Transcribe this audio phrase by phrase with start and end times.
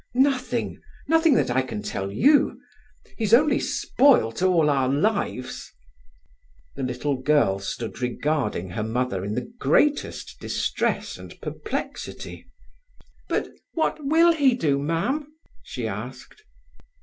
[0.15, 2.59] "Nothing—nothing that I can tell you.
[3.19, 5.69] He's only spoilt all our lives."
[6.75, 12.47] The little girl stood regarding her mother In the greatest distress and perplexity.
[13.29, 16.45] "But what will he do, Mam?" she asked.